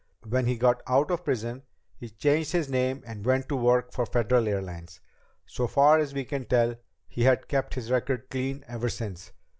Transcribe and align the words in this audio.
When 0.23 0.47
he 0.47 0.55
got 0.57 0.81
out 0.87 1.11
of 1.11 1.23
prison, 1.23 1.61
he 1.95 2.09
changed 2.09 2.53
his 2.53 2.67
name 2.69 3.03
and 3.05 3.23
went 3.23 3.47
to 3.49 3.55
work 3.55 3.93
for 3.93 4.07
Federal 4.07 4.47
Airlines. 4.47 4.99
So 5.45 5.67
far 5.67 5.99
as 5.99 6.11
we 6.11 6.25
can 6.25 6.45
tell, 6.45 6.77
he 7.07 7.25
had 7.25 7.47
kept 7.47 7.75
his 7.75 7.91
record 7.91 8.27
clean 8.31 8.65
ever 8.67 8.89
since. 8.89 9.31